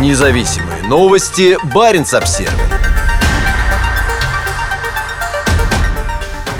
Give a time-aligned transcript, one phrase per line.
[0.00, 1.56] Независимые новости.
[1.72, 2.50] Барин обсерва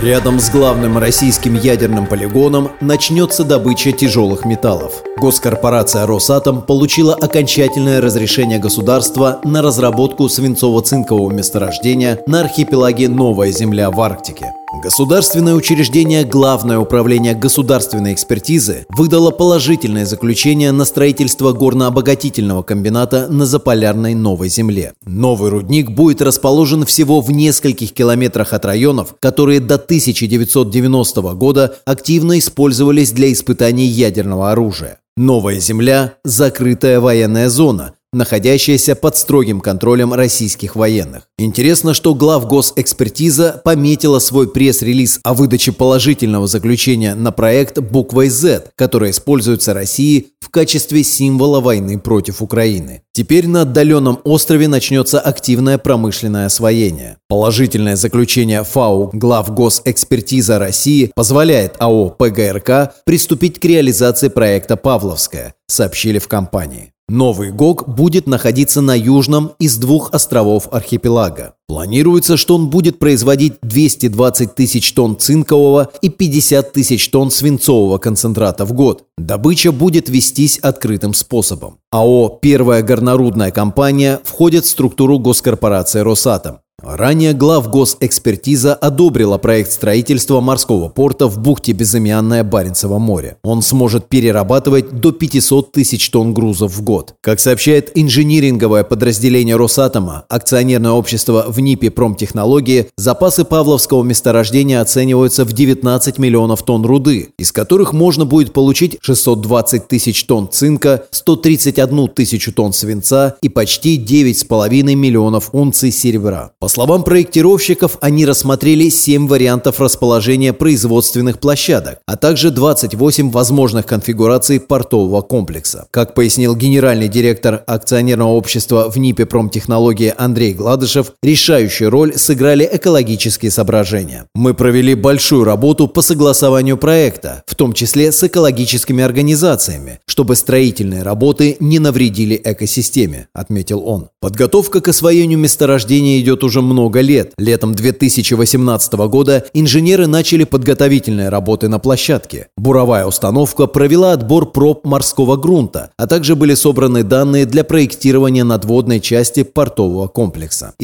[0.00, 5.02] Рядом с главным российским ядерным полигоном начнется добыча тяжелых металлов.
[5.18, 14.00] Госкорпорация «Росатом» получила окончательное разрешение государства на разработку свинцово-цинкового месторождения на архипелаге Новая Земля в
[14.00, 14.54] Арктике.
[14.72, 24.14] Государственное учреждение Главное управление государственной экспертизы выдало положительное заключение на строительство горнообогатительного комбината на заполярной
[24.14, 24.92] Новой Земле.
[25.06, 32.38] Новый рудник будет расположен всего в нескольких километрах от районов, которые до 1990 года активно
[32.38, 34.98] использовались для испытаний ядерного оружия.
[35.16, 41.24] Новая Земля– закрытая военная зона, находящаяся под строгим контролем российских военных.
[41.38, 49.10] Интересно, что главгосэкспертиза пометила свой пресс-релиз о выдаче положительного заключения на проект буквой Z, которая
[49.10, 53.02] используется Россией в качестве символа войны против Украины.
[53.12, 57.18] Теперь на отдаленном острове начнется активное промышленное освоение.
[57.28, 66.28] Положительное заключение ФАУ главгосэкспертиза России позволяет АО ПГРК приступить к реализации проекта «Павловская», сообщили в
[66.28, 66.92] компании.
[67.10, 71.54] Новый ГОК будет находиться на южном из двух островов архипелага.
[71.68, 78.64] Планируется, что он будет производить 220 тысяч тонн цинкового и 50 тысяч тонн свинцового концентрата
[78.64, 79.04] в год.
[79.18, 81.76] Добыча будет вестись открытым способом.
[81.90, 86.60] АО «Первая горнорудная компания» входит в структуру госкорпорации «Росатом».
[86.80, 93.36] Ранее глав госэкспертиза одобрила проект строительства морского порта в бухте Безымянное Баренцево море.
[93.42, 97.16] Он сможет перерабатывать до 500 тысяч тонн грузов в год.
[97.20, 105.52] Как сообщает инжиниринговое подразделение Росатома, акционерное общество в НИПе промтехнологии, запасы Павловского месторождения оцениваются в
[105.52, 112.52] 19 миллионов тонн руды, из которых можно будет получить 620 тысяч тонн цинка, 131 тысячу
[112.52, 116.52] тонн свинца и почти 9,5 миллионов унций серебра.
[116.60, 124.60] По словам проектировщиков, они рассмотрели 7 вариантов расположения производственных площадок, а также 28 возможных конфигураций
[124.60, 125.88] портового комплекса.
[125.90, 131.14] Как пояснил генеральный директор акционерного общества в НИПе промтехнологии Андрей Гладышев,
[131.48, 134.26] решающую роль сыграли экологические соображения.
[134.34, 141.02] Мы провели большую работу по согласованию проекта, в том числе с экологическими организациями, чтобы строительные
[141.02, 144.08] работы не навредили экосистеме, отметил он.
[144.20, 147.32] Подготовка к освоению месторождения идет уже много лет.
[147.38, 152.48] Летом 2018 года инженеры начали подготовительные работы на площадке.
[152.58, 159.00] Буровая установка провела отбор проб морского грунта, а также были собраны данные для проектирования надводной
[159.00, 160.74] части портового комплекса.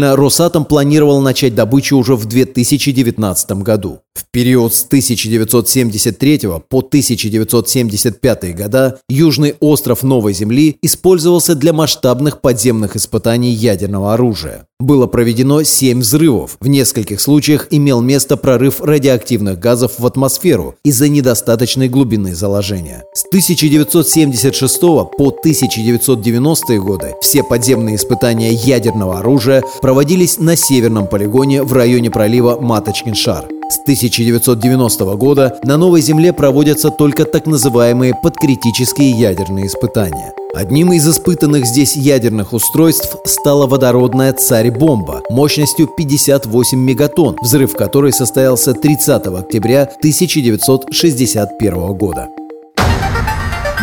[0.00, 4.00] Изначально Росатом планировал начать добычу уже в 2019 году.
[4.20, 12.96] В период с 1973 по 1975 года Южный остров Новой Земли использовался для масштабных подземных
[12.96, 14.66] испытаний ядерного оружия.
[14.78, 16.58] Было проведено 7 взрывов.
[16.60, 23.04] В нескольких случаях имел место прорыв радиоактивных газов в атмосферу из-за недостаточной глубины заложения.
[23.14, 31.72] С 1976 по 1990 годы все подземные испытания ядерного оружия проводились на северном полигоне в
[31.72, 33.59] районе пролива Маточкин-Шар.
[33.70, 40.32] С 1990 года на Новой Земле проводятся только так называемые подкритические ядерные испытания.
[40.56, 48.72] Одним из испытанных здесь ядерных устройств стала водородная «Царь-бомба» мощностью 58 мегатонн, взрыв которой состоялся
[48.72, 52.26] 30 октября 1961 года.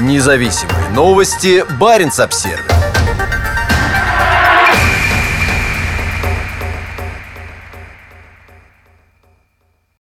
[0.01, 1.63] Независимые новости.
[1.79, 2.76] Барин обсервис